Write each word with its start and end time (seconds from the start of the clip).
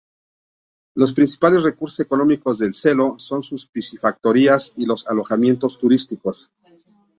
Los 0.95 1.13
principales 1.13 1.61
recursos 1.61 1.99
económicos 1.99 2.57
del 2.57 2.73
"seló" 2.73 3.19
son 3.19 3.43
sus 3.43 3.67
piscifactorías 3.67 4.73
y 4.75 4.87
los 4.87 5.07
alojamientos 5.07 5.77
turísticos. 5.77 6.51